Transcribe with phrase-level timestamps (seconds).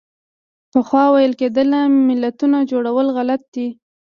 [0.71, 1.69] پخوا ویل کېدل
[2.09, 3.67] ملتونو جوړول غلط دي.